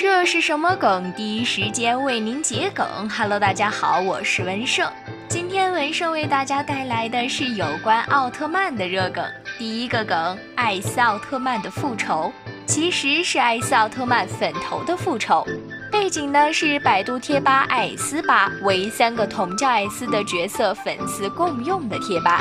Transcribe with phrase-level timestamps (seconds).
[0.00, 1.12] 这是什么梗？
[1.14, 2.86] 第一时间为您解梗。
[3.10, 4.88] Hello，大家好，我是文胜。
[5.28, 9.24] 今天文胜为大家带来的是有关奥特曼的热梗。
[9.58, 12.32] 第一个梗：艾斯奥特曼的复仇，
[12.64, 15.44] 其实是艾斯奥特曼粉头的复仇。
[15.90, 22.40] 背景呢是百度贴吧艾斯吧，为三个同叫艾斯的角色粉丝共用的贴吧。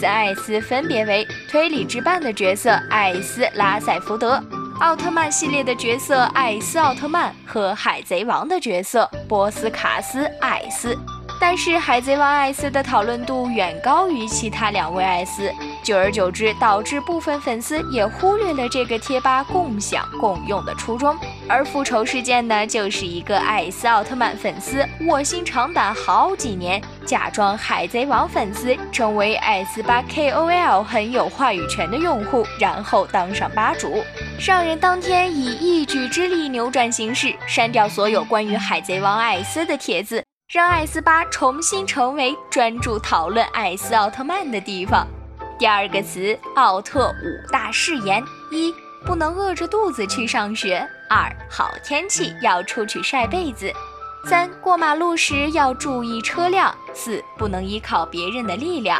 [0.00, 4.42] 三艾斯分别为推理之绊的角色艾斯拉塞福德。
[4.80, 10.98] 奥特曼系列的角色艾斯奥特曼和海贼王的角色波斯卡斯艾斯，
[11.40, 21.16] 但是海贼王艾斯的讨论度远高于其他两位艾斯，久而久之导致部分粉丝也忽略了这个贴吧共享共用的初衷。
[21.48, 34.02] 而复仇事件呢，就是一个艾斯奥特曼粉丝卧薪尝胆好几年，假装海贼王粉丝，成为艾斯吧 KOL 很有话语权的用户，然后当上吧主。
[34.38, 45.06] 上任当天，以一举之力扭转形势，删掉所有关于海贼王艾斯的帖子，让艾斯吧重新成为专注讨论艾斯奥特曼的地方。
[45.58, 53.70] 第二个词，奥特五大誓言：一、不能饿着肚子去上学；二、好天气要出去晒被子；
[54.26, 58.98] 三、过马路时要注意车辆；四、不能依靠别人的力量；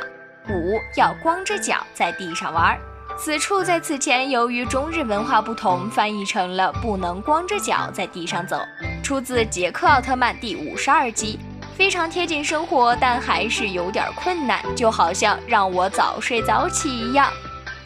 [0.49, 2.79] 五、要光着脚在地上玩。
[3.17, 8.61] 此处在此前由于中日文化不同，翻译成了不能光着脚在地上走。
[9.03, 11.39] 出自《杰克奥特曼》第五十二集，
[11.77, 17.31] 非常贴近生活，但还是有点困难，就好像让我早睡早起一样。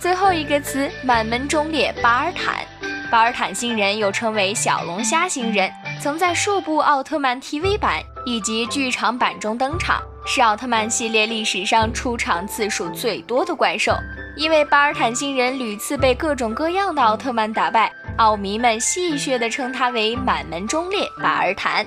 [0.00, 2.64] 最后一个词，满门忠烈巴尔坦。
[3.10, 13.92] 巴尔坦星人又称为小龙虾星人，曾在数部奥特曼 TV 版以及剧场版中登场，是奥特曼系列历史上出场次数最多的怪兽。
[14.36, 21.84] 因为巴尔坦星人屡次被各种各样的奥特曼打败，奥迷们戏谑地称他为“满门忠烈巴尔坦”。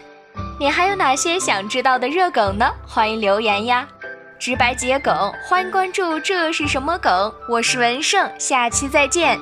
[0.60, 2.70] 你还有哪些想知道的热梗呢？
[2.86, 3.88] 欢迎留言呀！
[4.42, 6.20] 直白解梗，欢迎关注。
[6.20, 7.32] 这是什么梗？
[7.48, 9.40] 我是文胜，下期再见。